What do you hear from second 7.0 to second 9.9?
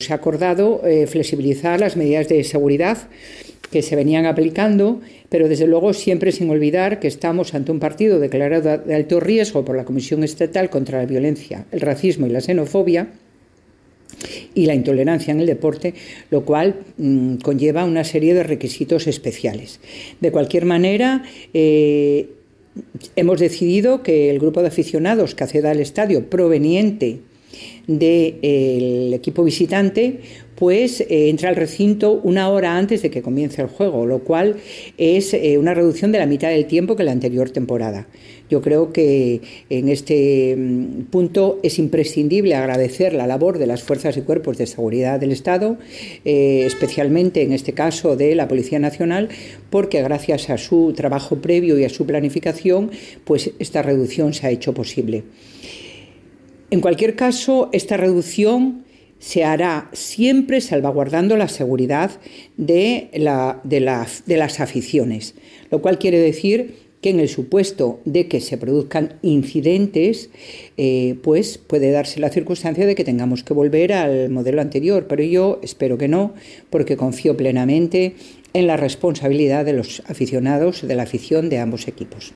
que estamos ante un partido declarado de alto riesgo por la